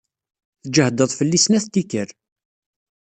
[0.65, 2.09] Tjehdeḍ fell-i s snat n tikkal.